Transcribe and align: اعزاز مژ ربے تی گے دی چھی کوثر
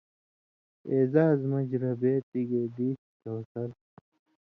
اعزاز 0.91 1.39
مژ 1.51 1.69
ربے 1.83 2.13
تی 2.29 2.41
گے 2.49 2.63
دی 2.75 2.89
چھی 3.01 3.13
کوثر 3.23 3.69